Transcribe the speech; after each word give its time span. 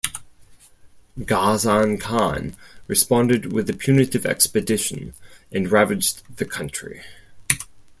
Ghazan 1.27 1.99
Khan 1.99 2.55
responded 2.87 3.53
with 3.53 3.69
a 3.69 3.73
punitive 3.73 4.25
expedition, 4.25 5.13
and 5.51 5.71
ravaged 5.71 6.23
the 6.37 6.45
country. 6.45 7.03